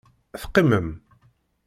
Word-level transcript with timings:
Teqqimem. 0.41 0.87